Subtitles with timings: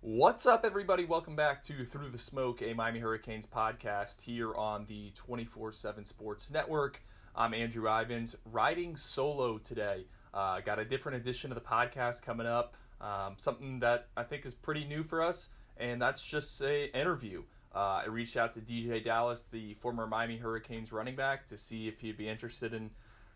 [0.00, 1.04] What's up, everybody?
[1.04, 6.04] Welcome back to Through the Smoke, a Miami Hurricanes podcast here on the 24 7
[6.04, 7.02] Sports Network.
[7.34, 10.06] I'm Andrew Ivins, riding solo today.
[10.32, 14.46] Uh, got a different edition of the podcast coming up, um, something that I think
[14.46, 17.42] is pretty new for us, and that's just a interview.
[17.74, 21.88] Uh, I reached out to DJ Dallas, the former Miami Hurricanes running back, to see
[21.88, 22.90] if he'd be interested in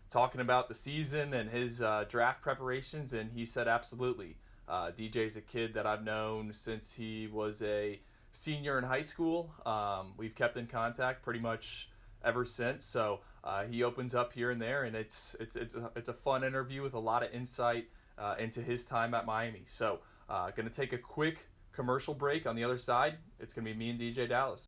[0.09, 4.37] talking about the season and his uh, draft preparations, and he said absolutely.
[4.67, 7.99] Uh, DJ's a kid that I've known since he was a
[8.31, 9.53] senior in high school.
[9.65, 11.89] Um, we've kept in contact pretty much
[12.23, 12.85] ever since.
[12.85, 16.13] So uh, he opens up here and there, and it's it's it's a, it's a
[16.13, 19.63] fun interview with a lot of insight uh, into his time at Miami.
[19.65, 19.99] So
[20.29, 22.45] uh, going to take a quick commercial break.
[22.47, 24.67] On the other side, it's going to be me and DJ Dallas.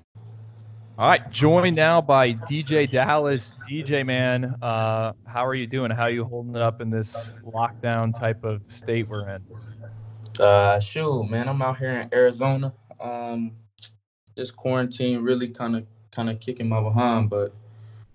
[0.97, 3.55] All right, joined now by DJ Dallas.
[3.67, 5.89] DJ man, uh, how are you doing?
[5.89, 9.41] How are you holding it up in this lockdown type of state we're in?
[10.39, 12.73] Uh, shoot, man, I'm out here in Arizona.
[12.99, 13.53] Um,
[14.35, 17.53] this quarantine really kind of kind of kicking my behind, but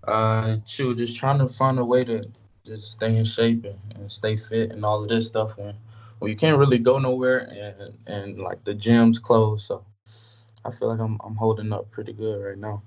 [0.07, 2.29] uh, shoot, just trying to find a way to
[2.63, 5.57] just stay in shape and, and stay fit and all of this stuff.
[5.57, 5.73] And
[6.19, 9.83] well, you can't really go nowhere, and and like the gym's closed, so
[10.67, 12.83] I feel like I'm I'm holding up pretty good right now.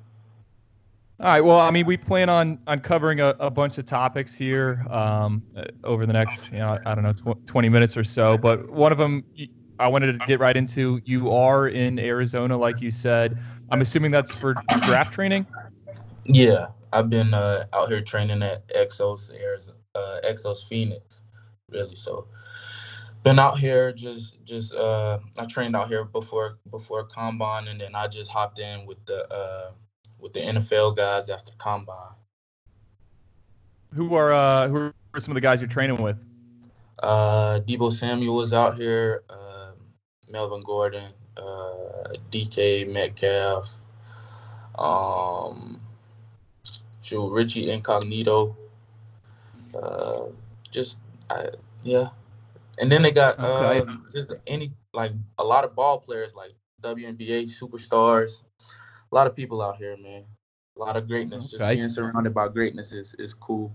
[1.18, 1.40] All right.
[1.40, 5.42] Well, I mean, we plan on on covering a, a bunch of topics here um,
[5.84, 8.38] over the next, you know, I don't know, tw- 20 minutes or so.
[8.38, 9.24] But one of them
[9.78, 11.00] I wanted to get right into.
[11.04, 13.38] You are in Arizona, like you said.
[13.70, 15.46] I'm assuming that's for draft training.
[16.24, 21.22] Yeah, I've been uh, out here training at Exos Arizona, uh, Exos Phoenix,
[21.70, 21.96] really.
[21.96, 22.28] So
[23.22, 27.94] been out here just just uh I trained out here before before combine and then
[27.94, 29.70] I just hopped in with the uh
[30.18, 32.14] with the NFL guys after combine.
[33.94, 36.16] Who are uh who are some of the guys you're training with?
[37.02, 39.72] Uh Deebo Samuel was out here, uh,
[40.30, 43.80] Melvin Gordon, uh DK Metcalf,
[44.78, 45.80] um
[47.02, 48.56] Joe Richie Incognito.
[49.74, 50.26] Uh
[50.70, 50.98] just
[51.28, 51.48] I
[51.82, 52.08] yeah,
[52.80, 53.86] and then they got okay.
[54.16, 56.52] uh, any like a lot of ball players like
[56.82, 58.42] WNBA superstars.
[59.12, 60.24] A lot of people out here, man.
[60.76, 61.54] A lot of greatness.
[61.54, 61.58] Okay.
[61.58, 63.74] Just being surrounded by greatness is is cool.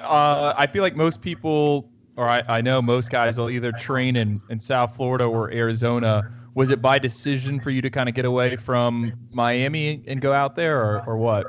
[0.00, 4.16] Uh, I feel like most people, or I, I know most guys, will either train
[4.16, 6.30] in, in South Florida or Arizona.
[6.54, 10.32] Was it by decision for you to kind of get away from Miami and go
[10.32, 11.46] out there, or, or what?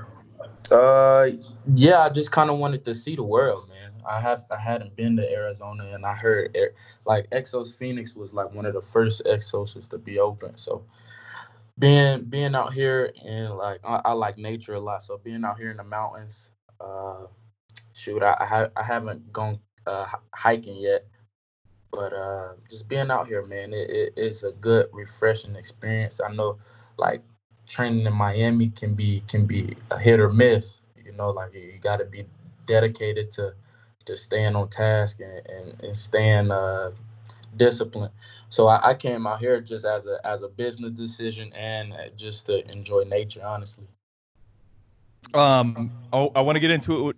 [0.72, 1.30] Uh,
[1.74, 3.89] yeah, I just kind of wanted to see the world, man.
[4.08, 6.58] I have I hadn't been to Arizona, and I heard
[7.06, 10.58] like Exos Phoenix was like one of the first Exos to be open.
[10.58, 10.84] So
[11.78, 15.58] being being out here and like I, I, like nature a lot, so being out
[15.58, 16.52] here in the mountains,
[16.82, 17.26] uh,
[17.94, 21.06] shoot, I I, ha- I haven't gone uh, hiking yet,
[21.92, 26.20] but uh, just being out here, man, it, it, it's a good refreshing experience.
[26.20, 26.58] I know
[26.98, 27.22] like
[27.68, 30.82] training in Miami can be can be a hit or miss.
[31.06, 32.26] You know, like you, you got to be
[32.66, 33.54] dedicated to
[34.10, 36.90] just staying on task and, and, and staying uh,
[37.58, 38.12] disciplined.
[38.50, 42.48] So I, I, came out here just as a as a business decision and just
[42.48, 43.86] to enjoy nature, honestly.
[45.36, 47.16] Um, oh, I want to get into it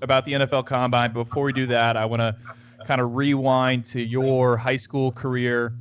[0.00, 1.12] about the NFL Combine.
[1.12, 2.34] Before we do that, I want to
[2.86, 5.74] kind of rewind to your high school career,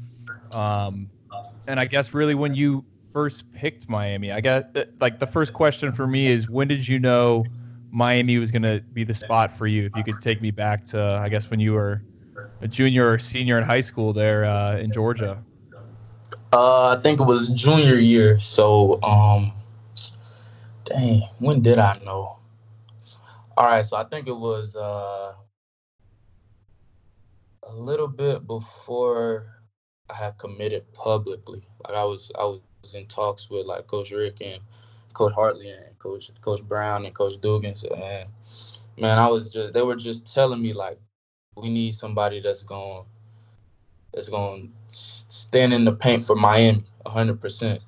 [0.52, 1.10] um,
[1.68, 2.84] and I guess really when you
[3.14, 4.34] first picked Miami.
[4.34, 4.66] I guess
[5.00, 7.46] like the first question for me is when did you know
[7.92, 9.86] Miami was going to be the spot for you.
[9.86, 12.02] If you could take me back to, I guess, when you were
[12.62, 15.44] a junior or senior in high school there uh, in Georgia.
[16.52, 18.40] Uh, I think it was junior year.
[18.40, 19.54] So, um,
[20.86, 22.38] dang, when did I know?
[23.58, 25.34] All right, so I think it was uh,
[27.64, 29.56] a little bit before.
[30.10, 31.68] I had committed publicly.
[31.86, 32.62] Like I was I was
[32.96, 34.60] in talks with like Coach Richt and
[35.14, 38.30] Coach Hartley and Coach Coach Brown and Coach Dugans and
[38.98, 41.00] man, I was just they were just telling me like
[41.56, 43.06] we need somebody that's going
[44.14, 47.80] that's going to stand in the paint for Miami 100%.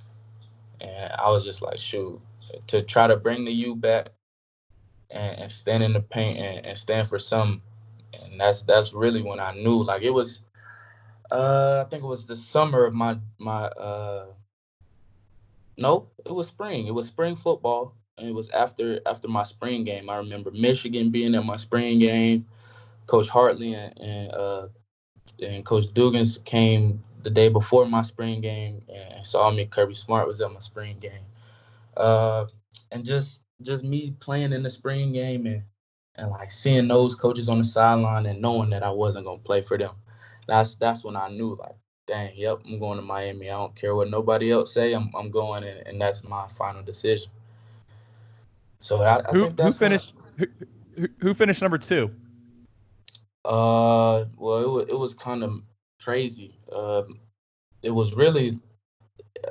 [0.81, 2.19] And I was just like, shoot,
[2.67, 4.09] to try to bring the U back
[5.09, 7.61] and, and stand in the paint and, and stand for some.
[8.13, 9.81] And that's that's really when I knew.
[9.83, 10.41] Like it was,
[11.31, 13.65] uh, I think it was the summer of my my.
[13.65, 14.27] uh
[15.81, 16.87] No, it was spring.
[16.87, 20.09] It was spring football, and it was after after my spring game.
[20.09, 22.45] I remember Michigan being at my spring game.
[23.07, 24.67] Coach Hartley and, and uh,
[25.41, 29.65] and Coach Dugans came the day before my spring game and saw me.
[29.65, 31.25] Kirby Smart was at my spring game,
[31.97, 32.45] uh,
[32.91, 35.63] and just just me playing in the spring game and
[36.15, 39.61] and like seeing those coaches on the sideline and knowing that I wasn't gonna play
[39.61, 39.95] for them.
[40.47, 41.75] That's that's when I knew like,
[42.11, 43.49] dang, yep, I'm going to Miami.
[43.49, 44.93] I don't care what nobody else say.
[44.93, 47.31] I'm I'm going, and, and that's my final decision.
[48.79, 52.11] So I, I who, think that's who finished who, who finished number two?
[53.45, 55.53] Uh, well, it was it was kind of
[56.01, 56.59] crazy.
[56.75, 57.19] Um,
[57.81, 58.59] it was really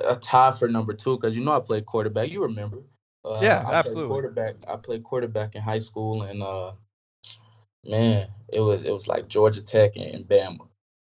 [0.05, 2.29] a tie for number two because you know I played quarterback.
[2.29, 2.77] You remember?
[3.25, 4.09] Uh, yeah, I absolutely.
[4.09, 4.55] quarterback.
[4.67, 6.73] I played quarterback in high school, and uh,
[7.85, 10.67] man, it was it was like Georgia Tech and, Bama.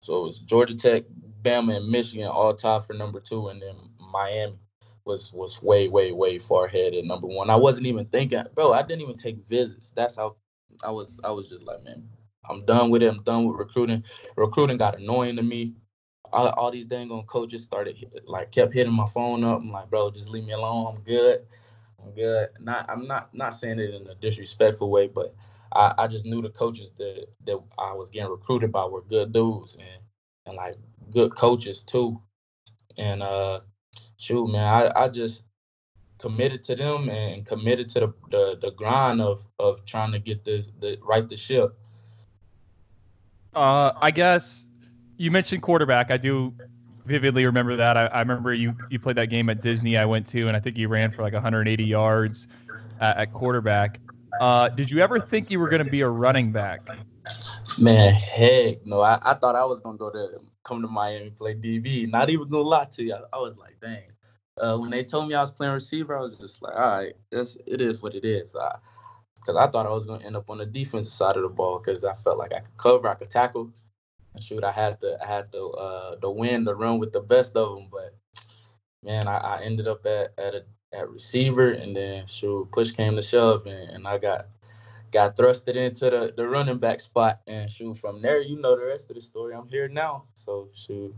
[0.05, 1.05] So it was Georgia Tech,
[1.41, 3.75] Bama, and Michigan all tied for number two, and then
[4.13, 4.59] Miami
[5.07, 7.49] was was way way way far ahead at number one.
[7.49, 8.75] I wasn't even thinking, bro.
[8.75, 9.93] I didn't even take visits.
[9.97, 10.37] That's how
[10.85, 11.17] I was.
[11.25, 12.07] I was just like, man,
[12.51, 13.09] I'm done with it.
[13.09, 14.05] I'm done with recruiting.
[14.37, 15.73] Recruiting got annoying to me.
[16.31, 17.97] All, all these dang on coaches started
[18.27, 19.61] like kept hitting my phone up.
[19.61, 20.97] I'm like, bro, just leave me alone.
[20.97, 21.47] I'm good.
[22.05, 22.51] I'm good.
[22.61, 25.35] Not I'm not not saying it in a disrespectful way, but
[25.75, 29.33] I, I just knew the coaches that that I was getting recruited by were good
[29.33, 30.03] dudes and
[30.47, 30.77] and like
[31.13, 32.21] good coaches too.
[32.97, 33.61] And uh
[34.17, 35.43] shoot man, I, I just
[36.19, 40.45] committed to them and committed to the, the, the grind of of trying to get
[40.45, 41.77] the, the right the ship.
[43.55, 44.69] Uh, I guess
[45.17, 46.11] you mentioned quarterback.
[46.11, 46.53] I do
[47.07, 47.97] vividly remember that.
[47.97, 50.61] I, I, remember you you played that game at Disney I went to, and I
[50.61, 52.49] think you ran for like 180 yards
[53.01, 54.01] at, at quarterback.
[54.41, 56.81] Uh, did you ever think you were going to be a running back?
[57.79, 59.01] Man, heck no.
[59.01, 62.09] I, I thought I was gonna go to come to Miami play DB.
[62.11, 63.15] Not even gonna lie to you.
[63.15, 64.03] I, I was like, dang.
[64.61, 67.15] Uh, when they told me I was playing receiver, I was just like, all right,
[67.33, 68.55] it is what it is.
[69.35, 71.81] Because I thought I was gonna end up on the defensive side of the ball
[71.81, 73.73] because I felt like I could cover, I could tackle,
[74.35, 77.21] and shoot, I had to, I had to, uh, the win to run with the
[77.21, 77.89] best of them.
[77.91, 78.15] But
[79.03, 83.17] man, I, I ended up at at a at receiver, and then shoot, push came
[83.17, 84.47] to shove, and, and I got
[85.13, 88.87] got thrusted into the, the running back spot, and shoot, from there, you know the
[88.87, 89.55] rest of the story.
[89.55, 91.15] I'm here now, so shoot.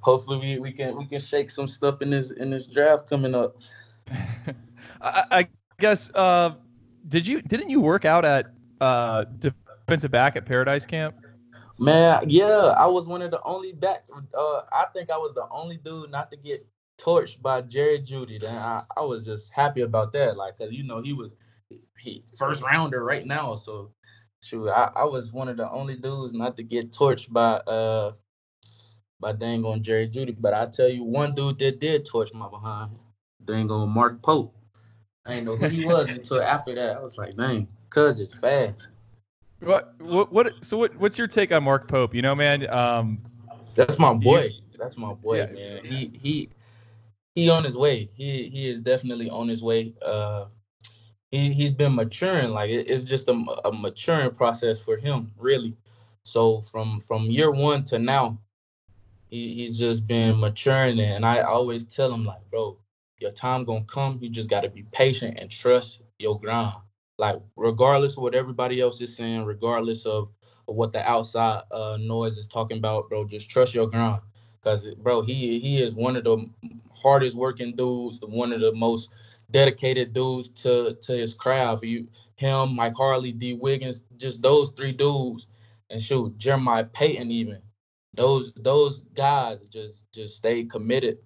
[0.00, 3.34] Hopefully we, we can we can shake some stuff in this in this draft coming
[3.34, 3.56] up.
[5.00, 5.48] I, I
[5.78, 6.54] guess uh,
[7.08, 8.46] did you didn't you work out at
[8.80, 11.14] uh, defensive back at Paradise Camp?
[11.78, 14.06] Man, yeah, I was one of the only back.
[14.36, 16.66] Uh, I think I was the only dude not to get
[17.02, 18.36] torched by Jerry Jeudy.
[18.36, 21.34] And I, I was just happy about that, like, cause you know he was
[21.98, 23.54] he first rounder right now.
[23.54, 23.92] So,
[24.40, 28.12] shoot, I, I was one of the only dudes not to get torched by uh
[29.20, 30.36] by dang on Jerry Jeudy.
[30.38, 32.90] But I tell you, one dude that did torch my behind,
[33.44, 34.54] dang on Mark Pope.
[35.24, 36.96] I didn't know who he was until after that.
[36.96, 38.88] I was like, dang, cuz it's fast.
[39.60, 42.14] What, what what so what what's your take on Mark Pope?
[42.14, 43.22] You know, man, um
[43.76, 44.46] That's my boy.
[44.46, 45.46] You, That's my boy, yeah.
[45.46, 45.84] man.
[45.84, 46.48] He he
[47.34, 48.10] he on his way.
[48.14, 49.94] He he is definitely on his way.
[50.04, 50.46] Uh
[51.30, 52.50] he he's been maturing.
[52.50, 55.76] Like it, it's just a, a maturing process for him, really.
[56.22, 58.38] So from from year one to now,
[59.28, 62.78] he, he's just been maturing and I always tell him like, bro,
[63.18, 64.18] your time gonna come.
[64.20, 66.76] You just gotta be patient and trust your grind.
[67.18, 70.28] Like regardless of what everybody else is saying, regardless of,
[70.68, 74.20] of what the outside uh, noise is talking about, bro, just trust your grind.
[74.62, 76.46] Cause bro, he he is one of the
[77.02, 79.10] hardest working dudes, one of the most
[79.50, 81.84] dedicated dudes to to his craft.
[81.84, 83.54] You him, Mike Harley, D.
[83.54, 85.46] Wiggins, just those three dudes,
[85.90, 87.60] and shoot, Jeremiah Payton even.
[88.14, 91.18] Those those guys just just stay committed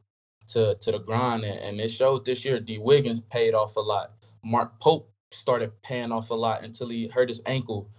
[0.48, 2.60] to to the grind, and, and it showed this year.
[2.60, 2.78] D.
[2.78, 4.12] Wiggins paid off a lot.
[4.44, 7.90] Mark Pope started paying off a lot until he hurt his ankle.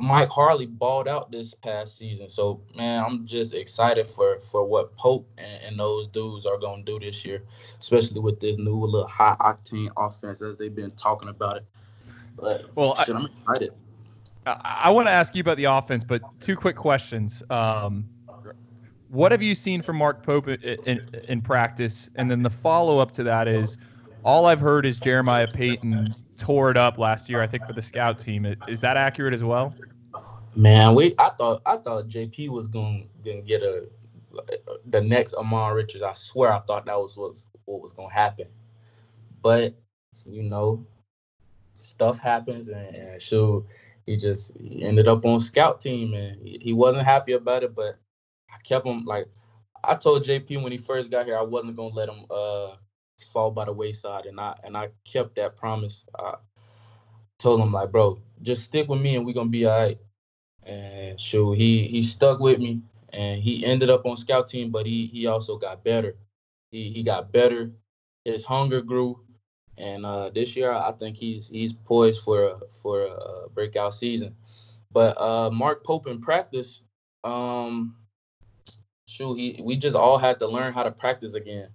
[0.00, 4.96] Mike Harley balled out this past season, so man, I'm just excited for for what
[4.96, 7.44] Pope and, and those dudes are gonna do this year,
[7.78, 11.66] especially with this new little high octane offense as they've been talking about it.
[12.36, 13.72] But well, shit, I, am excited.
[14.46, 17.42] I, I want to ask you about the offense, but two quick questions.
[17.50, 18.08] Um,
[19.08, 22.10] what have you seen from Mark Pope in, in, in practice?
[22.16, 23.78] And then the follow up to that is,
[24.24, 27.40] all I've heard is Jeremiah Payton tore it up last year.
[27.42, 28.46] I think for the scout team.
[28.68, 29.72] Is that accurate as well?
[30.56, 33.86] Man, we I thought I thought JP was gonna gonna get a
[34.86, 36.02] the next Ahmmon Richards.
[36.02, 38.46] I swear I thought that was what what was gonna happen,
[39.42, 39.74] but
[40.24, 40.84] you know,
[41.80, 43.64] stuff happens and, and shoot,
[44.06, 47.74] he just he ended up on scout team and he, he wasn't happy about it,
[47.74, 47.98] but
[48.50, 49.26] I kept him like
[49.82, 52.76] I told JP when he first got here I wasn't gonna let him uh
[53.24, 56.04] fall by the wayside and I and I kept that promise.
[56.18, 56.34] I
[57.38, 59.98] told him like, bro, just stick with me and we're gonna be all right.
[60.64, 62.80] And so he he stuck with me
[63.12, 66.16] and he ended up on scout team, but he he also got better.
[66.70, 67.70] He he got better.
[68.24, 69.20] His hunger grew,
[69.78, 74.34] and uh, this year I think he's he's poised for a, for a breakout season.
[74.90, 76.80] But uh, Mark Pope in practice,
[77.24, 77.96] um,
[79.06, 81.68] shoot, he we just all had to learn how to practice again,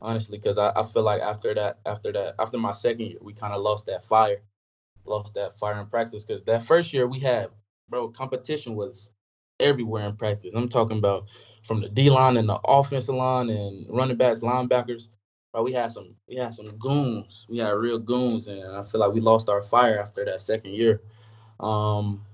[0.00, 3.32] honestly, because I, I feel like after that after that after my second year we
[3.32, 4.42] kind of lost that fire,
[5.04, 7.48] lost that fire in practice because that first year we had
[7.88, 9.10] bro competition was
[9.58, 10.50] everywhere in practice.
[10.54, 11.28] I'm talking about
[11.64, 15.08] from the D line and the offensive line and running backs, linebackers.
[15.52, 17.46] But we had some we had some goons.
[17.48, 20.74] We had real goons, and I feel like we lost our fire after that second
[20.74, 21.02] year.
[21.58, 22.24] Um,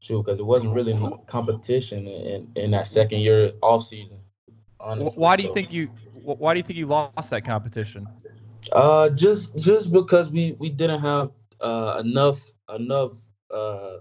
[0.00, 4.18] shoot, because it wasn't really competition in, in that second year off season.
[4.80, 5.20] Honestly.
[5.20, 5.90] Why do you so, think you
[6.22, 8.06] Why do you think you lost that competition?
[8.72, 12.40] Uh, just just because we we didn't have uh enough
[12.74, 13.12] enough
[13.50, 13.98] uh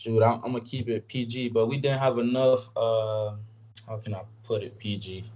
[0.00, 2.68] shoot, I'm, I'm, gonna keep it PG, but we didn't have enough.
[2.76, 3.34] Uh,
[3.86, 5.30] how can I put it PG?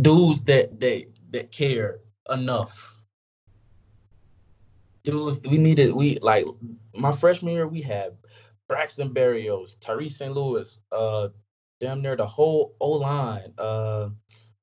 [0.00, 2.96] Dudes that that that care enough.
[5.04, 6.46] Dudes, we needed we like
[6.94, 8.16] my freshman year we had
[8.68, 10.32] Braxton Berrios, Tyrese St.
[10.32, 11.28] Louis, uh,
[11.80, 14.10] damn near the whole O line, uh,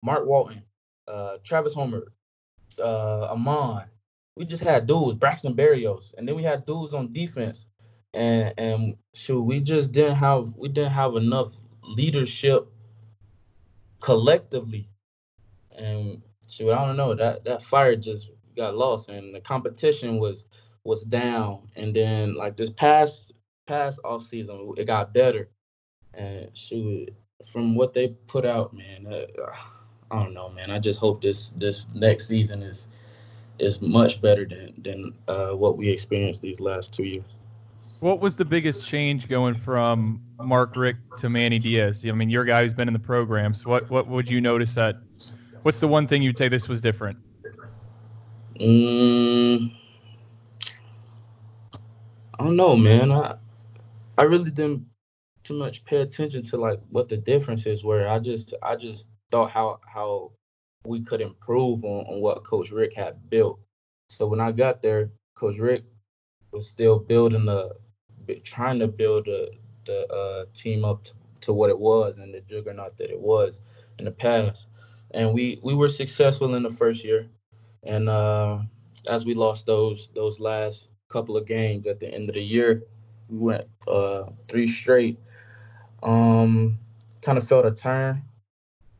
[0.04, 0.63] Mark Walton,
[1.08, 2.12] uh, Travis Homer,
[2.80, 3.86] uh, Ahmmon.
[4.36, 7.68] We just had dudes, Braxton Berrios, and then we had dudes on defense.
[8.13, 11.51] And and shoot, we just didn't have we didn't have enough
[11.84, 12.68] leadership
[14.00, 14.89] collectively,
[15.75, 20.46] and shoot, I don't know that that fire just got lost, and the competition was
[20.84, 23.34] was down, and then like this past
[23.68, 25.50] past off season, it got better,
[26.13, 27.10] and shoot,
[27.51, 29.51] from what they put out, man, uh,
[30.11, 30.71] I don't know, man.
[30.71, 32.87] I just hope this this next season is
[33.59, 37.25] is much better than than uh, what we experienced these last two years.
[37.99, 42.05] What was the biggest change going from Mark Richt to Manny Diaz?
[42.05, 44.75] I mean, you're guy who's been in the program, so what what would you notice
[44.75, 44.97] that?
[45.63, 47.17] What's the one thing you'd say this was different?
[48.59, 49.75] Mm,
[52.39, 53.11] I don't know, man.
[53.11, 53.35] I
[54.17, 54.85] I really didn't
[55.43, 58.07] too much pay attention to like what the differences were.
[58.07, 60.31] I just I just thought how how
[60.86, 63.60] we could improve on, on what Coach Richt had built.
[64.10, 65.86] So when I got there, Coach Richt
[66.51, 67.75] was still building the
[68.43, 69.51] trying to build the
[69.86, 73.60] the uh, team up to, to what it was and the juggernaut that it was
[74.00, 74.67] in the past.
[75.12, 77.27] And we we were successful in the first year,
[77.84, 78.60] and uh,
[79.10, 82.84] as we lost those those last couple of games at the end of the year,
[83.29, 85.17] we went uh, three straight.
[86.03, 86.77] Um,
[87.22, 88.22] kind of felt a turn.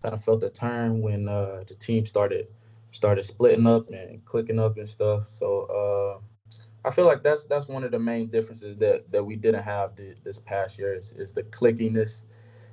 [0.08, 2.48] Kind of felt a turn when uh, the team started
[2.92, 5.28] started splitting up and clicking up and stuff.
[5.28, 6.22] So
[6.56, 9.64] uh, I feel like that's that's one of the main differences that that we didn't
[9.64, 12.24] have the, this past year is, is the clickiness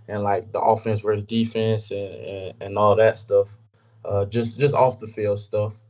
[0.07, 3.57] and like the offense versus defense and, and, and all that stuff.
[4.05, 5.83] Uh, just just off the field stuff.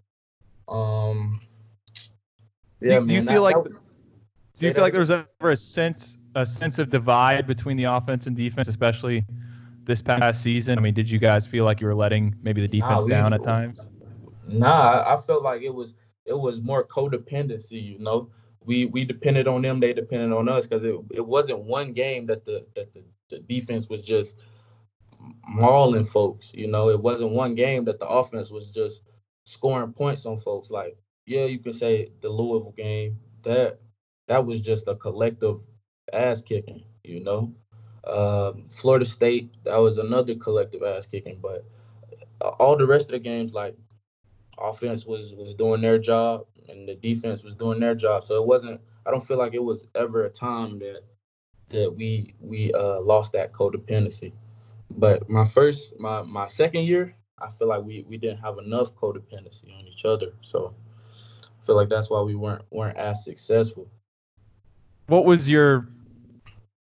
[0.66, 1.42] Um,
[2.80, 3.72] yeah, do, do man, you feel that, like that,
[4.54, 7.84] do you feel like there was ever a sense a sense of divide between the
[7.84, 9.26] offense and defense, especially
[9.85, 10.79] this past season?
[10.79, 13.33] I mean, did you guys feel like you were letting maybe the defense nah, down
[13.33, 13.91] at times?
[14.47, 15.95] Nah, I felt like it was
[16.26, 18.31] it was more codependency, you know.
[18.61, 22.26] We we depended on them, they depended on us because it, it wasn't one game
[22.26, 24.37] that the that the, the defense was just
[25.47, 26.88] mauling folks, you know.
[26.88, 29.03] It wasn't one game that the offense was just
[29.45, 30.71] scoring points on folks.
[30.71, 33.81] Like, yeah, you can say the Louisville game, that
[34.29, 35.61] that was just a collective
[36.12, 37.53] ass kicking, you know.
[38.06, 41.64] Um, Florida State, that was another collective ass kicking, but
[42.58, 43.76] all the rest of the games, like
[44.58, 48.25] offense was was doing their job and the defense was doing their job.
[48.25, 48.80] So it wasn't.
[49.06, 51.02] I don't feel like it was ever a time that
[51.70, 54.32] that we we uh, lost that codependency.
[54.90, 58.94] But my first, my my second year, I feel like we we didn't have enough
[58.94, 60.32] codependency on each other.
[60.42, 60.75] So
[61.42, 63.88] I feel like that's why we weren't weren't as successful.
[65.06, 65.88] What was your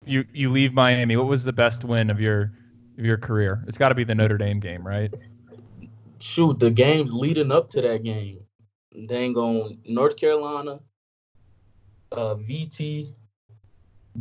[0.06, 1.16] you you leave Miami?
[1.16, 2.52] What was the best win of your
[2.98, 3.64] of your career?
[3.68, 5.14] It's got to be the Notre Dame game, right?
[6.20, 8.40] Shoot, the games leading up to that game.
[9.08, 10.80] Dang on North Carolina,
[12.12, 13.14] uh, VT,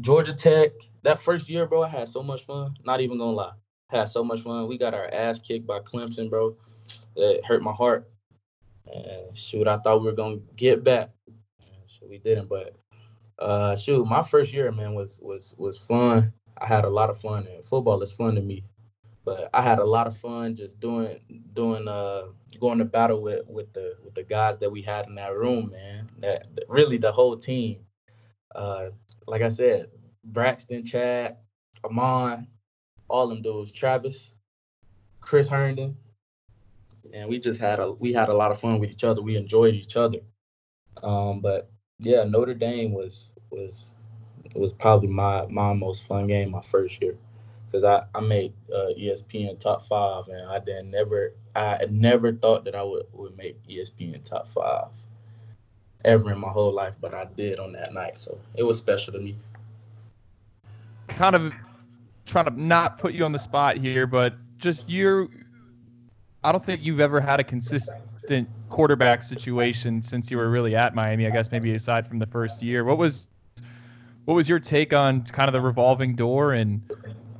[0.00, 0.70] Georgia Tech.
[1.02, 2.74] That first year, bro, I had so much fun.
[2.84, 3.52] Not even gonna lie,
[3.88, 4.68] had so much fun.
[4.68, 6.56] We got our ass kicked by Clemson, bro.
[7.16, 8.08] That hurt my heart.
[8.92, 11.10] And shoot, I thought we were gonna get back.
[11.86, 12.76] So we didn't, but
[13.40, 16.32] uh, shoot, my first year, man, was was was fun.
[16.58, 18.64] I had a lot of fun, and football is fun to me.
[19.24, 21.20] But I had a lot of fun just doing
[21.54, 22.24] doing uh
[22.58, 25.70] going to battle with with the with the guys that we had in that room,
[25.70, 26.08] man.
[26.20, 27.80] That really the whole team.
[28.54, 28.90] Uh,
[29.26, 29.90] like I said,
[30.24, 31.36] Braxton, Chad,
[31.84, 32.46] Ahmmon,
[33.08, 34.34] all them dudes, Travis,
[35.20, 35.96] Chris Herndon,
[37.12, 39.22] and we just had a we had a lot of fun with each other.
[39.22, 40.18] We enjoyed each other.
[41.02, 41.70] Um, but
[42.00, 43.90] yeah, Notre Dame was was
[44.54, 47.16] was probably my my most fun game my first year
[47.66, 52.64] because I I made uh, ESPN top five and I didn't never I never thought
[52.64, 54.88] that I would would make ESPN top five
[56.04, 59.12] ever in my whole life, but I did on that night, so it was special
[59.12, 59.36] to me.
[61.08, 61.54] Kind of
[62.24, 65.28] trying to not put you on the spot here, but just you
[66.42, 70.94] I don't think you've ever had a consistent quarterback situation since you were really at
[70.94, 71.26] Miami.
[71.26, 72.84] I guess maybe aside from the first year.
[72.84, 73.28] What was
[74.24, 76.80] what was your take on kind of the revolving door and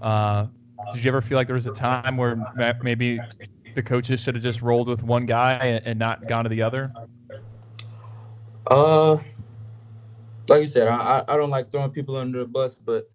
[0.03, 0.47] uh,
[0.93, 2.37] did you ever feel like there was a time where
[2.83, 3.21] maybe
[3.75, 6.93] the coaches should have just rolled with one guy and not gone to the other?
[8.67, 9.17] Uh,
[10.49, 13.09] like you said, I I don't like throwing people under the bus, but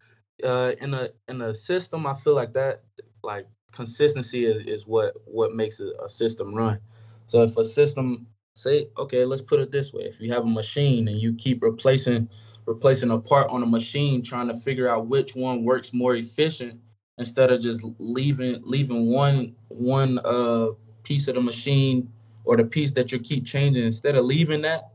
[0.44, 2.84] uh, in a in a system, I feel like that
[3.24, 6.80] like consistency is, is what what makes a, a system run.
[7.28, 10.48] So if a system say, okay, let's put it this way: if you have a
[10.50, 12.30] machine and you keep replacing
[12.66, 16.80] replacing a part on a machine, trying to figure out which one works more efficient,
[17.18, 20.68] instead of just leaving leaving one one uh
[21.04, 22.12] piece of the machine
[22.44, 24.92] or the piece that you keep changing, instead of leaving that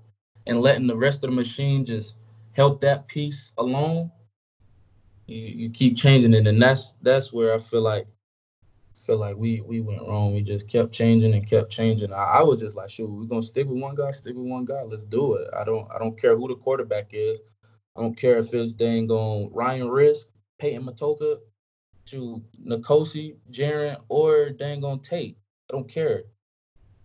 [0.47, 2.17] and letting the rest of the machine just
[2.53, 4.11] help that piece alone,
[5.27, 8.07] you, you keep changing it, and that's that's where I feel like
[9.01, 10.35] feel like we we went wrong.
[10.35, 12.13] We just kept changing and kept changing.
[12.13, 14.65] I, I was just like, shoot, we're gonna stick with one guy, stick with one
[14.65, 14.83] guy.
[14.83, 15.49] Let's do it.
[15.59, 17.41] I don't I don't care who the quarterback is.
[17.97, 21.39] I don't care if it's dang on Ryan Risk, Peyton Matocha,
[22.07, 25.37] to N'Kosi, Jarren, or dang on Tate.
[25.71, 26.25] I don't care.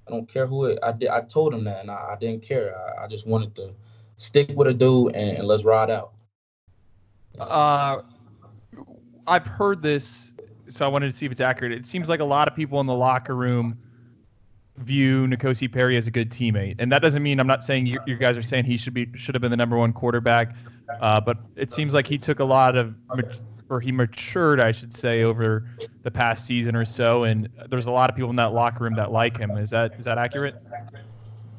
[0.08, 0.80] I don't care who it.
[0.84, 1.10] I did.
[1.10, 2.76] I told him that, and I, I didn't care.
[2.78, 3.74] I, I, just wanted to
[4.18, 6.14] stick with a dude and, and let's ride out.
[7.40, 8.02] Uh,
[9.26, 10.34] I've heard this
[10.67, 11.71] so I wanted to see if it's accurate.
[11.71, 13.78] It seems like a lot of people in the locker room
[14.78, 17.99] view N'Kosi Perry as a good teammate, and that doesn't mean I'm not saying you,
[18.06, 20.56] you guys are saying he should be should have been the number one quarterback,
[20.99, 22.95] uh, but it seems like he took a lot of
[23.69, 25.67] or he matured, I should say, over
[26.04, 28.95] the past season or so, and there's a lot of people in that locker room
[28.95, 29.51] that like him.
[29.51, 30.56] Is that is that accurate?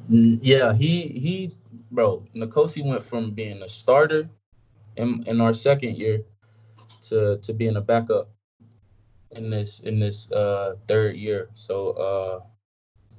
[0.09, 1.55] Mm, yeah, he he,
[1.91, 4.29] bro, N'Kosi went from being a starter
[4.95, 6.23] in in our second year
[7.01, 8.29] to to being a backup
[9.31, 11.49] in this in this uh, third year.
[11.53, 12.39] So uh,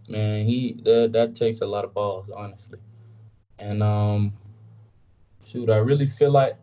[0.09, 2.79] man, he that that takes a lot of balls, honestly.
[3.59, 4.35] And um,
[5.45, 6.57] shoot, I really feel like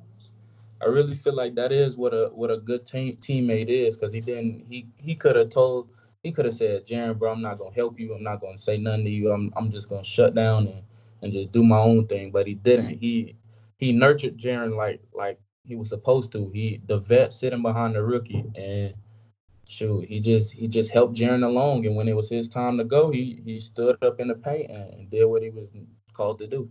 [0.81, 4.13] I really feel like that is what a what a good team teammate is, because
[4.13, 5.89] he didn't he he could have told
[6.23, 8.13] he could have said, Jarren, bro, I'm not gonna help you.
[8.13, 9.31] I'm not gonna say nothing to you.
[9.31, 10.84] I'm I'm just gonna shut down and
[11.21, 12.31] and just do my own thing.
[12.31, 12.97] But he didn't.
[12.99, 13.36] He
[13.77, 16.49] he nurtured Jarren like like he was supposed to.
[16.49, 18.93] He the vet sitting behind the rookie and
[19.67, 22.84] shoot, he just he just helped Jarren along, and when it was his time to
[22.84, 25.71] go, he he stood up in the paint and did what he was
[26.13, 26.69] called to do.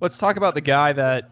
[0.00, 1.30] Let's talk about the guy that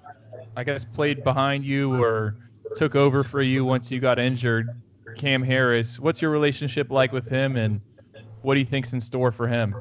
[0.56, 2.36] I guess played behind you or
[2.74, 4.68] took over for you once you got injured,
[5.14, 5.98] Cam Harris.
[5.98, 7.80] What's your relationship like with him, and
[8.42, 9.74] what do you think's in store for him?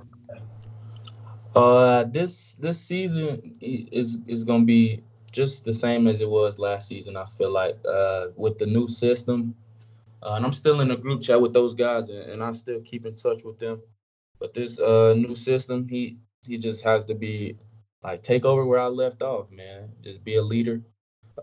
[1.56, 6.88] Uh, this this season is is gonna be just the same as it was last
[6.88, 7.18] season.
[7.18, 9.56] I feel like uh, with the new system,
[10.26, 12.82] uh, and I'm still in a group chat with those guys, and, and I still
[12.82, 13.82] keep in touch with them.
[14.40, 17.58] But this uh, new system, he he just has to be
[18.04, 19.90] like take over where I left off, man.
[20.04, 20.82] Just be a leader,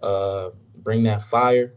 [0.02, 1.74] uh, bring that fire,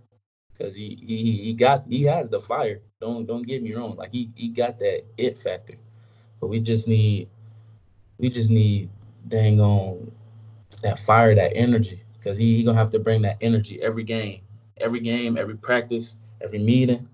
[0.58, 2.82] cause he he he got he has the fire.
[3.00, 5.76] Don't don't get me wrong, like he he got that it factor.
[6.42, 7.30] But we just need
[8.18, 8.90] we just need
[9.28, 10.12] dang on
[10.82, 14.42] that fire, that energy, cause he he gonna have to bring that energy every game,
[14.78, 17.08] every game, every practice every meeting.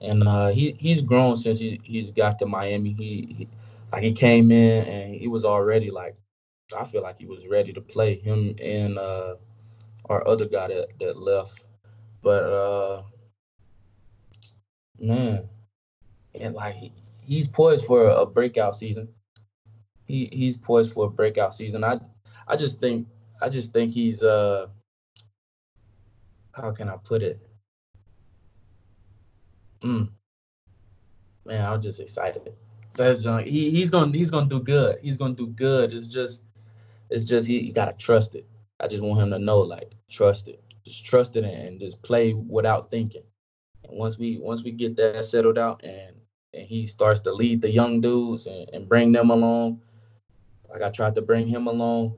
[0.00, 2.92] And uh, he he's grown since he he's got to Miami.
[2.92, 3.48] He, he
[3.92, 6.14] like he came in and he was already like
[6.76, 9.36] I feel like he was ready to play him and uh,
[10.08, 11.64] our other guy that, that left.
[12.22, 13.02] But uh,
[15.00, 15.48] man,
[16.38, 16.76] and like
[17.20, 19.08] he's poised for a breakout season.
[20.06, 21.84] He he's poised for a breakout season.
[21.84, 22.00] I
[22.46, 23.08] I just think
[23.40, 24.66] I just think he's uh
[26.52, 27.47] how can I put it?
[29.82, 30.10] Mm.
[31.44, 32.52] Man, I'm just excited.
[32.94, 33.44] That's John.
[33.44, 34.98] He, he's gonna he's gonna do good.
[35.02, 35.92] He's gonna do good.
[35.92, 36.42] It's just
[37.10, 38.46] it's just he, he gotta trust it.
[38.80, 40.62] I just want him to know like trust it.
[40.84, 43.22] Just trust it and just play without thinking.
[43.84, 46.16] And once we once we get that settled out and
[46.54, 49.80] and he starts to lead the young dudes and, and bring them along,
[50.68, 52.16] like I tried to bring him along,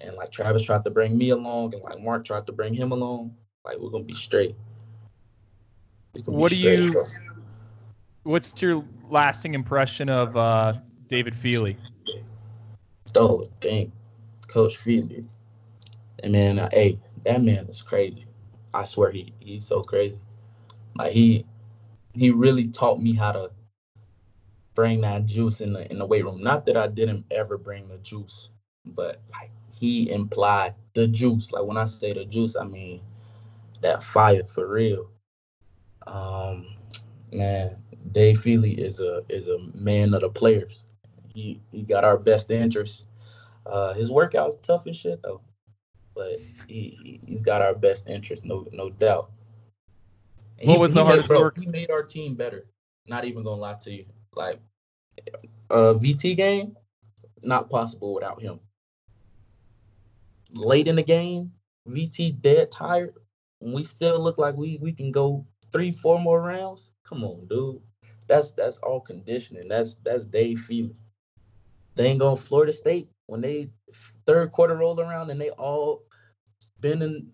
[0.00, 2.92] and like Travis tried to bring me along, and like Mark tried to bring him
[2.92, 4.56] along, like we're gonna be straight.
[6.26, 6.94] What do you?
[8.24, 10.74] What's your lasting impression of uh,
[11.06, 11.76] David Feeley?
[13.16, 13.90] Oh, dang,
[14.48, 15.26] Coach Feeley.
[16.22, 18.26] And man, uh, hey, that man is crazy.
[18.74, 20.20] I swear he he's so crazy.
[20.96, 21.46] Like he
[22.12, 23.50] he really taught me how to
[24.74, 26.42] bring that juice in the in the weight room.
[26.42, 28.50] Not that I didn't ever bring the juice,
[28.84, 31.50] but like he implied the juice.
[31.52, 33.00] Like when I say the juice, I mean
[33.80, 35.10] that fire for real.
[36.08, 36.66] Um,
[37.32, 37.76] man,
[38.12, 40.84] Dave Feeley is a is a man of the players.
[41.34, 43.04] He he got our best interest.
[43.66, 45.40] Uh, his workout's tough as shit though,
[46.14, 49.30] but he he's got our best interest, no no doubt.
[50.62, 51.58] what he, was the hardest made, work?
[51.58, 52.66] He made our team better.
[53.06, 54.06] Not even gonna lie to you.
[54.34, 54.60] Like
[55.70, 56.76] a VT game,
[57.42, 58.60] not possible without him.
[60.52, 61.52] Late in the game,
[61.86, 63.14] VT dead tired.
[63.60, 66.90] we still look like we we can go three, four more rounds.
[67.04, 67.80] Come on, dude.
[68.26, 69.68] That's that's all conditioning.
[69.68, 70.94] That's that's Dave Feeley.
[71.94, 73.70] They ain't going Florida State when they
[74.26, 76.02] third quarter roll around and they all
[76.80, 77.32] bending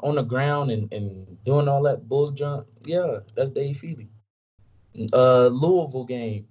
[0.00, 2.68] on the ground and, and doing all that bull jump.
[2.84, 4.08] Yeah, that's Dave Feeley.
[5.12, 6.46] Uh, Louisville game,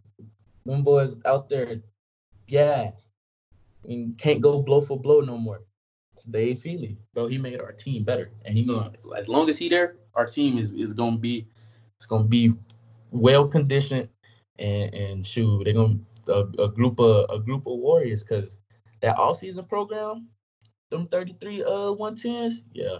[0.65, 1.81] them boys out there,
[2.47, 3.07] gas.
[3.85, 5.61] Mean, can't go blow for blow no more.
[6.15, 7.27] It's Dave Feeley, bro.
[7.27, 10.57] He made our team better, and he gonna as long as he there, our team
[10.57, 11.47] is is gonna be
[11.97, 12.53] it's gonna be
[13.11, 14.09] well conditioned
[14.57, 18.57] and and shoot, they're gonna a, a group of a group of warriors because
[19.01, 20.27] that all season program,
[20.91, 22.99] them 33 uh 110s, yeah.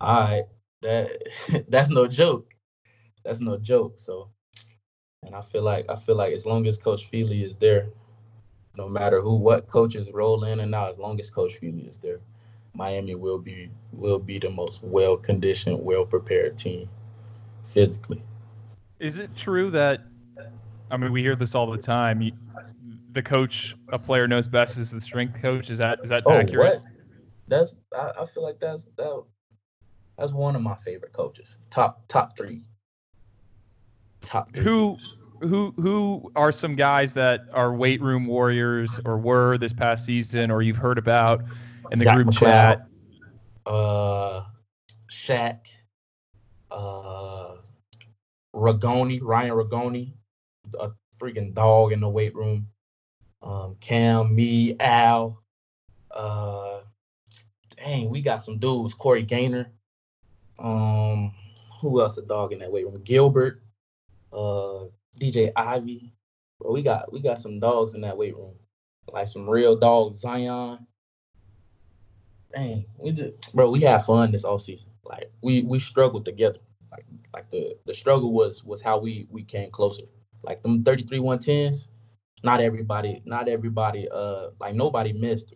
[0.00, 0.44] All right,
[0.82, 1.10] that
[1.68, 2.52] that's no joke.
[3.24, 3.98] That's no joke.
[3.98, 4.30] So
[5.24, 7.88] and I feel like I feel like as long as Coach Feeley is there,
[8.76, 11.98] no matter who what coaches roll in and out, as long as Coach Feeley is
[11.98, 12.20] there,
[12.74, 16.88] Miami will be will be the most well conditioned, well prepared team
[17.64, 18.22] physically.
[19.00, 20.02] Is it true that
[20.90, 22.20] I mean we hear this all the time?
[22.22, 22.32] You,
[23.12, 25.70] the coach a player knows best is the strength coach.
[25.70, 26.80] Is that is that oh, accurate?
[26.80, 26.92] What?
[27.48, 29.24] That's I, I feel like that's that
[30.16, 31.56] that's one of my favorite coaches.
[31.70, 32.64] Top top three
[34.28, 34.62] top three.
[34.62, 34.96] Who
[35.40, 40.50] who who are some guys that are weight room warriors or were this past season
[40.50, 41.42] or you've heard about
[41.90, 42.86] in the Zach group chat?
[43.66, 44.44] Uh,
[45.10, 45.58] Shaq,
[46.70, 47.56] uh,
[48.54, 50.12] Ragoni, Ryan Ragoni,
[50.78, 52.68] a freaking dog in the weight room.
[53.42, 55.42] Um, Cam, me, Al.
[56.10, 56.80] Uh,
[57.76, 58.94] dang, we got some dudes.
[58.94, 59.70] Corey Gaynor.
[60.58, 61.32] Um,
[61.80, 62.96] who else a dog in that weight room?
[63.04, 63.62] Gilbert
[64.32, 64.84] uh,
[65.18, 66.12] DJ Ivey.
[66.60, 68.54] Bro, we got we got some dogs in that weight room,
[69.12, 70.20] like some real dogs.
[70.20, 70.86] Zion.
[72.54, 74.88] Dang, we just bro, we had fun this all season.
[75.04, 76.60] Like we we struggled together.
[76.90, 80.04] Like like the the struggle was was how we we came closer.
[80.44, 81.88] Like them 33 110s.
[82.44, 84.08] Not everybody, not everybody.
[84.10, 85.54] Uh, like nobody missed.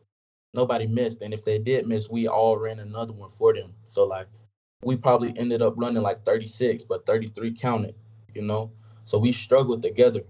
[0.55, 3.73] Nobody missed, and if they did miss, we all ran another one for them.
[3.87, 4.27] So like,
[4.83, 7.95] we probably ended up running like 36, but 33 counted
[8.35, 8.71] you know.
[9.05, 10.23] So we struggled together.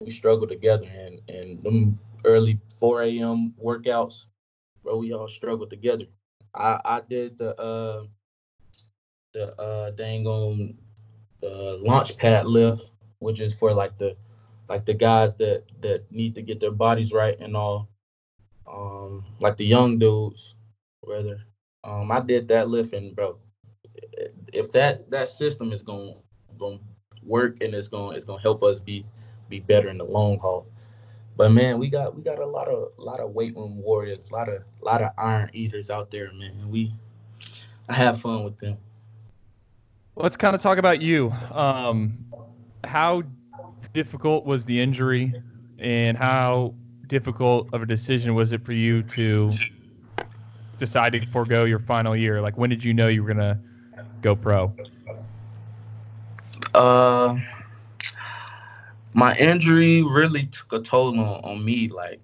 [0.00, 3.54] We struggled together, and and them early 4 a.m.
[3.62, 4.26] workouts,
[4.82, 6.06] bro, we all struggled together.
[6.54, 8.04] I I did the uh
[9.32, 10.78] the uh dang on
[11.40, 14.16] the launch pad lift, which is for like the
[14.68, 17.88] like the guys that that need to get their bodies right and all.
[18.66, 20.54] Um, like the young dudes,
[21.04, 21.42] rather.
[21.84, 23.38] Um, I did that lift, and bro,
[24.52, 26.14] if that that system is gonna
[26.58, 26.78] gonna
[27.22, 29.04] work and it's gonna it's going to help us be
[29.48, 30.66] be better in the long haul.
[31.36, 34.30] But man, we got we got a lot of a lot of weight room warriors,
[34.30, 36.52] a lot of a lot of iron eaters out there, man.
[36.60, 36.92] And we
[37.88, 38.76] I have fun with them.
[40.14, 41.30] Let's kind of talk about you.
[41.52, 42.18] Um,
[42.84, 43.22] how
[43.94, 45.34] difficult was the injury,
[45.78, 46.74] and how
[47.06, 49.50] difficult of a decision was it for you to
[50.76, 52.40] decide to forego your final year?
[52.40, 53.58] Like, when did you know you were gonna
[54.20, 54.72] go pro?
[56.74, 57.38] Uh,
[59.14, 61.88] My injury really took a toll on, on me.
[61.88, 62.20] Like,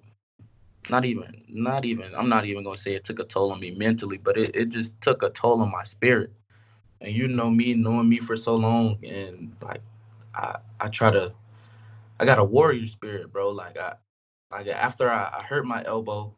[0.91, 2.15] not even, not even.
[2.15, 4.69] I'm not even gonna say it took a toll on me mentally, but it, it
[4.71, 6.33] just took a toll on my spirit.
[7.01, 9.83] And you know me, knowing me for so long, and like,
[10.35, 11.33] I I try to,
[12.19, 13.51] I got a warrior spirit, bro.
[13.51, 13.95] Like I,
[14.51, 16.35] like after I, I hurt my elbow,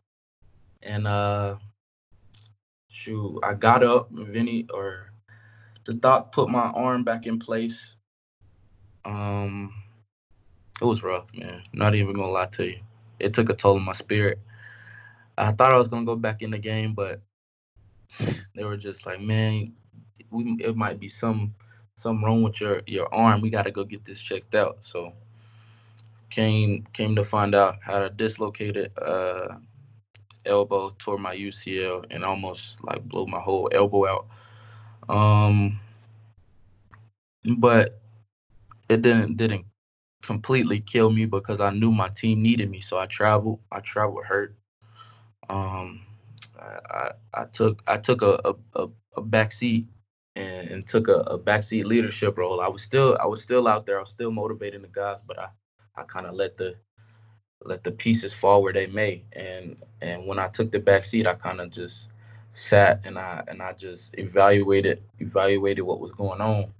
[0.83, 1.57] and uh,
[2.89, 5.13] shoot, I got up, Vinny or
[5.87, 7.97] the doc put my arm back in place.
[9.05, 9.73] Um,
[10.81, 11.63] it was rough, man.
[11.73, 12.81] Not even gonna lie to you.
[13.19, 14.39] It took a toll on my spirit.
[15.37, 17.21] I thought I was gonna go back in the game, but
[18.55, 19.73] they were just like, man,
[20.31, 21.55] we, it might be some
[21.97, 23.41] something wrong with your your arm.
[23.41, 24.79] We got to go get this checked out.
[24.81, 25.13] So
[26.31, 29.57] came came to find out had a dislocated uh,
[30.47, 34.27] elbow, tore my UCL, and almost like blew my whole elbow out.
[35.09, 35.81] Um,
[37.59, 38.01] but
[38.89, 39.67] it didn't didn't
[40.23, 42.81] completely kill me because I knew my team needed me.
[42.81, 43.61] So I traveled.
[43.73, 44.55] I traveled hurt.
[45.49, 46.01] Um,
[46.59, 49.87] I, I, I took I took a a, a back seat
[50.37, 52.61] and, and took a, a backseat leadership role.
[52.61, 53.99] I was still I was still out there.
[53.99, 55.49] I was still motivating the guys, but I
[55.97, 56.75] I kind of let the
[57.65, 59.25] let the pieces fall where they may.
[59.33, 62.09] And and when I took the back seat, I kind of just
[62.53, 66.73] sat and I and I just evaluated evaluated what was going on.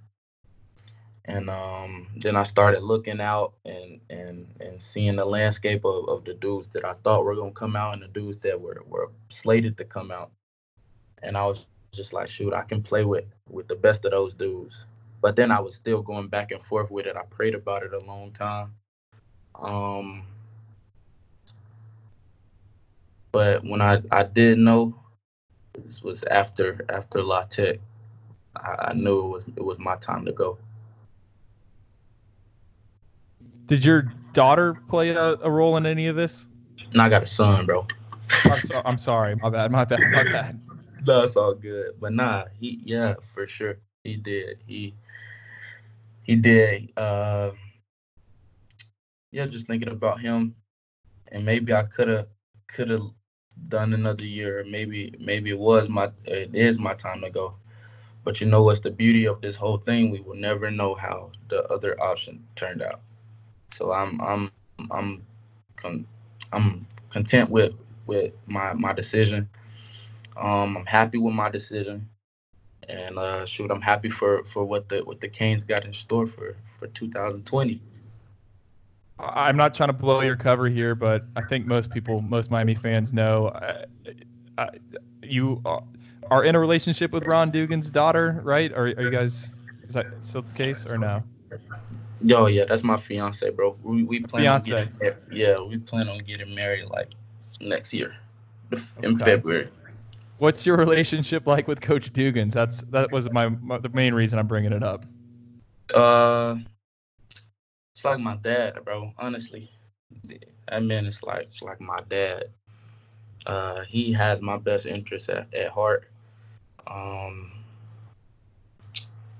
[1.31, 6.25] And um, then I started looking out and and and seeing the landscape of, of
[6.25, 9.09] the dudes that I thought were gonna come out and the dudes that were were
[9.29, 10.31] slated to come out.
[11.23, 14.33] And I was just like, shoot, I can play with with the best of those
[14.33, 14.85] dudes.
[15.21, 17.15] But then I was still going back and forth with it.
[17.15, 18.73] I prayed about it a long time.
[19.55, 20.23] Um,
[23.31, 24.93] but when I I did know,
[25.73, 27.79] this was after after La Tech.
[28.57, 30.57] I, I knew it was it was my time to go.
[33.71, 34.01] Did your
[34.33, 36.49] daughter play a, a role in any of this?
[36.93, 37.87] No, I got a son, bro.
[38.43, 39.37] I'm, so, I'm sorry.
[39.37, 39.71] My bad.
[39.71, 40.01] My bad.
[40.11, 40.59] My bad.
[41.07, 41.93] no, it's all good.
[41.97, 43.77] But nah, he yeah, for sure.
[44.03, 44.57] He did.
[44.67, 44.93] He
[46.23, 46.91] he did.
[46.97, 47.51] Uh
[49.31, 50.53] yeah, just thinking about him
[51.31, 52.27] and maybe I could have
[52.67, 53.07] could have
[53.69, 54.65] done another year.
[54.69, 57.55] Maybe maybe it was my it is my time to go.
[58.25, 60.11] But you know what's the beauty of this whole thing?
[60.11, 62.99] We will never know how the other option turned out.
[63.73, 64.51] So I'm I'm
[64.91, 65.25] I'm
[65.77, 66.05] con-
[66.51, 67.73] I'm content with
[68.05, 69.49] with my my decision.
[70.37, 72.07] Um, I'm happy with my decision,
[72.87, 76.27] and uh, shoot, I'm happy for for what the what the Canes got in store
[76.27, 77.81] for for 2020.
[79.19, 82.73] I'm not trying to blow your cover here, but I think most people, most Miami
[82.73, 83.85] fans know uh,
[84.57, 84.67] uh,
[85.21, 85.61] you
[86.31, 88.71] are in a relationship with Ron Dugan's daughter, right?
[88.73, 89.55] Are, are you guys?
[89.87, 91.23] Is that still the case or no?
[92.23, 93.75] Yo, yeah, that's my fiance, bro.
[93.83, 94.71] We we plan fiance.
[94.73, 97.09] on getting yeah, we plan on getting married like
[97.59, 98.13] next year
[99.01, 99.25] in okay.
[99.25, 99.69] February.
[100.37, 102.53] What's your relationship like with Coach Dugans?
[102.53, 105.05] That's that was my, my, the main reason I'm bringing it up.
[105.93, 106.55] Uh,
[107.95, 109.11] it's like my dad, bro.
[109.17, 109.69] Honestly,
[110.67, 112.45] that man is like like my dad.
[113.45, 116.07] Uh, he has my best interest at, at heart.
[116.87, 117.51] Um,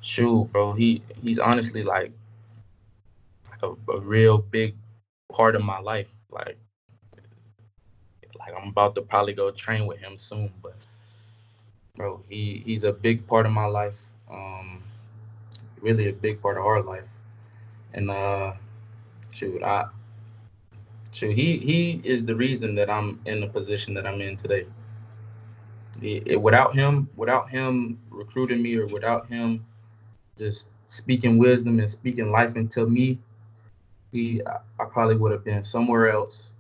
[0.02, 0.74] shoot, bro.
[0.74, 2.12] He he's honestly like
[3.63, 4.76] a, a real big
[5.32, 6.08] part of my life.
[6.30, 6.58] Like
[8.39, 10.86] like I'm about to probably go train with him soon, but
[11.95, 12.21] bro.
[12.30, 14.02] He he's a big part of my life.
[14.30, 14.82] Um,
[15.82, 17.08] really a big part of our life.
[17.93, 18.54] And uh,
[19.32, 19.86] shoot, I
[21.12, 24.65] shoot he he is the reason that I'm in the position that I'm in today.
[26.02, 29.65] It, it, without him, without him recruiting me, or without him
[30.38, 33.19] just speaking wisdom and speaking life into me,
[34.12, 36.54] he I, probably would have been somewhere else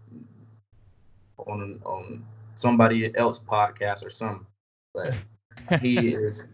[1.37, 2.23] on on
[2.55, 4.45] somebody else podcast or something
[4.93, 5.15] but
[5.79, 6.45] he is.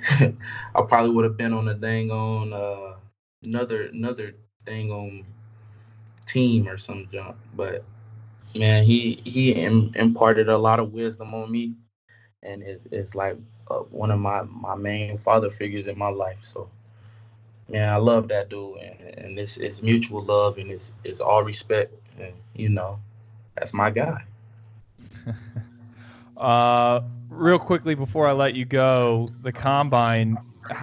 [0.10, 2.96] I probably would have been on a dang on uh,
[3.42, 4.34] another another
[4.64, 5.24] dang on
[6.26, 7.36] team or some junk.
[7.54, 7.84] But
[8.56, 11.74] man, he he Im- imparted a lot of wisdom on me,
[12.42, 13.36] and is is like
[13.70, 16.42] uh, one of my my main father figures in my life.
[16.42, 16.68] So
[17.68, 21.42] man, I love that dude, and, and it's it's mutual love and it's it's all
[21.42, 22.98] respect, and you know,
[23.56, 24.24] that's my guy.
[26.36, 30.38] uh real quickly before I let you go, the combine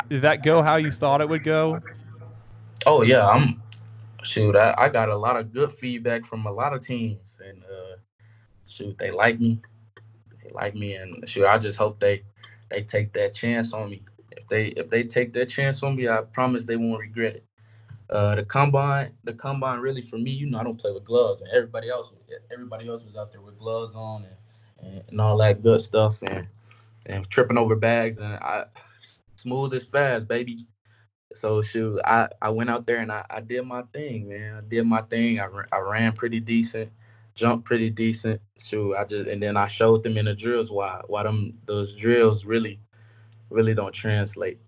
[0.10, 1.82] did that go how you thought it would go?
[2.86, 3.62] Oh yeah, I'm
[4.24, 4.56] shoot.
[4.56, 7.98] I, I got a lot of good feedback from a lot of teams, and uh,
[8.67, 9.60] shoot, they like me.
[10.43, 12.24] They like me, and shoot, I just hope they
[12.69, 14.04] they take that chance on me.
[14.46, 17.46] If they if they take that chance on me, I promise they won't regret it.
[18.10, 21.42] Uh, the combine, the combine really for me, you know, I don't play with gloves,
[21.42, 22.14] and everybody else,
[22.54, 26.22] everybody else was out there with gloves on and, and, and all that good stuff,
[26.22, 26.48] and
[27.08, 28.66] and tripping over bags, and I
[29.38, 30.68] smooth as fast, baby.
[31.34, 34.56] So shoot, I, I went out there and I, I did my thing, man.
[34.56, 35.40] I did my thing.
[35.40, 36.92] I, I ran pretty decent,
[37.34, 38.40] jumped pretty decent.
[38.60, 41.94] Shoot, I just and then I showed them in the drills why why them those
[41.96, 42.80] drills really
[43.56, 44.60] really don't translate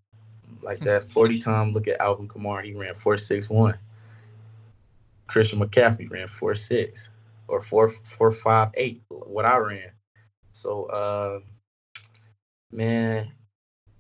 [0.62, 1.04] like that.
[1.04, 1.73] Forty time.
[1.73, 2.63] Look at Alvin Kamara.
[2.63, 3.78] He ran four six one.
[5.28, 7.10] Christian McCaffrey ran four six
[7.47, 9.04] or four four five eight.
[9.10, 9.91] What I ran.
[10.54, 11.39] So uh,
[12.71, 13.32] man,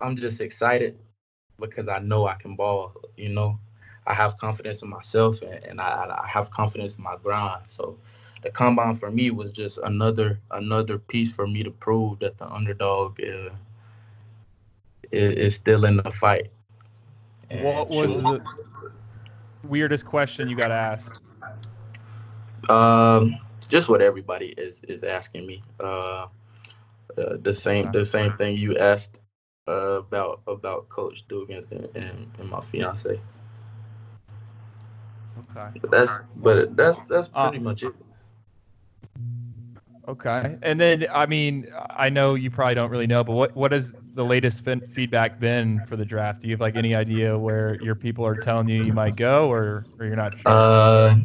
[0.01, 0.97] I'm just excited
[1.59, 2.93] because I know I can ball.
[3.15, 3.59] You know,
[4.05, 7.63] I have confidence in myself and, and I, I have confidence in my grind.
[7.67, 7.97] So
[8.43, 12.47] the combine for me was just another another piece for me to prove that the
[12.49, 13.49] underdog uh,
[15.11, 16.51] is, is still in the fight.
[17.49, 18.41] And what was the
[19.63, 21.19] weirdest question you got asked?
[22.69, 23.37] Um,
[23.69, 25.63] just what everybody is is asking me.
[25.79, 26.27] Uh,
[27.17, 29.19] uh the same the same thing you asked
[29.67, 33.19] uh, about about Coach Dugans and, and, and my fiance.
[35.39, 35.79] Okay.
[35.81, 37.93] But that's but that's that's uh, pretty uh, much it.
[40.07, 40.57] Okay.
[40.61, 43.93] And then I mean I know you probably don't really know, but what what has
[44.13, 46.41] the latest fin- feedback been for the draft?
[46.41, 49.51] Do you have like any idea where your people are telling you you might go,
[49.51, 50.69] or or you're not sure?
[50.69, 51.15] Uh,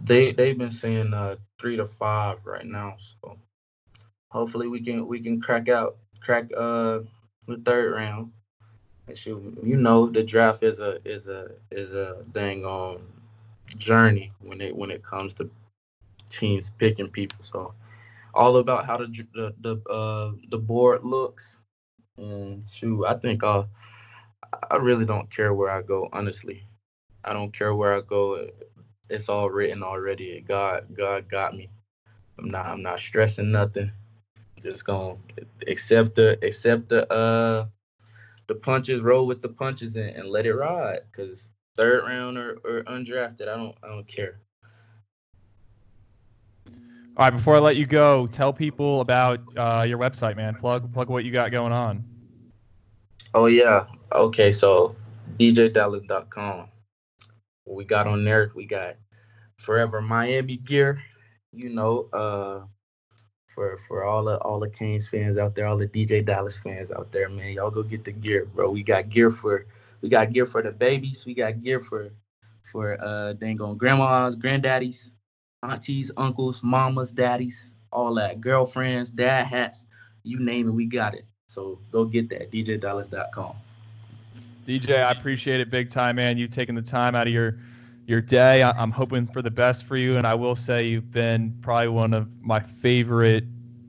[0.00, 3.36] they they've been saying uh three to five right now, so
[4.28, 7.00] hopefully we can we can crack out crack uh
[7.46, 8.32] the third round.
[9.62, 13.02] You know the draft is a is a is a dang on
[13.76, 15.50] journey when it when it comes to
[16.32, 17.38] teams picking people.
[17.42, 17.74] So
[18.34, 21.58] all about how the the the, uh, the board looks.
[22.18, 23.64] And shoot, I think uh,
[24.70, 26.08] I really don't care where I go.
[26.12, 26.66] Honestly,
[27.24, 28.48] I don't care where I go.
[29.08, 30.44] It's all written already.
[30.46, 31.70] God God got me.
[32.38, 33.92] I'm not I'm not stressing nothing
[34.62, 35.16] just gonna
[35.66, 37.66] accept the accept the uh
[38.48, 41.00] the punches, roll with the punches, and, and let it ride.
[41.12, 44.40] Cause third round or, or undrafted, I don't I don't care.
[47.14, 50.54] All right, before I let you go, tell people about uh, your website, man.
[50.54, 52.02] Plug plug what you got going on.
[53.34, 53.86] Oh yeah.
[54.12, 54.96] Okay, so
[55.38, 56.68] djdallas.com.
[57.64, 58.96] What we got on there, we got
[59.58, 61.02] Forever Miami gear.
[61.52, 62.66] You know, uh
[63.46, 66.90] for for all the all the Canes fans out there, all the DJ Dallas fans
[66.90, 67.52] out there, man.
[67.52, 68.70] Y'all go get the gear, bro.
[68.70, 69.66] We got gear for
[70.00, 71.24] we got gear for the babies.
[71.26, 72.10] We got gear for
[72.62, 75.10] for uh dang on grandmas, granddaddies,
[75.62, 78.40] aunties, uncles, mamas, daddies, all that.
[78.40, 79.84] Girlfriends, dad hats,
[80.22, 81.24] you name it, we got it.
[81.48, 82.50] So go get that.
[82.50, 83.54] DJDallas.com.
[84.66, 86.38] DJ, I appreciate it big time, man.
[86.38, 87.58] You taking the time out of your
[88.06, 88.62] your day.
[88.62, 92.14] I'm hoping for the best for you, and I will say you've been probably one
[92.14, 93.44] of my favorite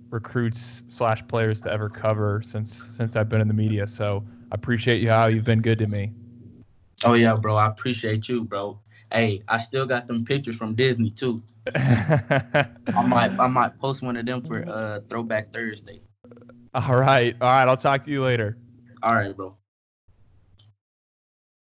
[0.09, 3.87] recruits slash players to ever cover since since I've been in the media.
[3.87, 6.11] So I appreciate you how you've been good to me.
[7.03, 7.55] Oh yeah, bro.
[7.55, 8.79] I appreciate you, bro.
[9.13, 11.39] Hey, I still got them pictures from Disney too.
[11.75, 16.01] I might I might post one of them for uh Throwback Thursday.
[16.73, 17.67] All right, all right.
[17.67, 18.57] I'll talk to you later.
[19.03, 19.55] All right, bro.